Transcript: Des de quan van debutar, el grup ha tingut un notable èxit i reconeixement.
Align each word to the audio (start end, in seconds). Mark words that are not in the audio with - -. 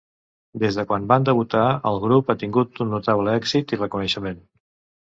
Des 0.63 0.79
de 0.79 0.85
quan 0.91 1.05
van 1.11 1.27
debutar, 1.27 1.67
el 1.91 2.01
grup 2.09 2.33
ha 2.35 2.39
tingut 2.45 2.85
un 2.87 2.93
notable 2.97 3.39
èxit 3.43 3.77
i 3.79 3.85
reconeixement. 3.85 4.45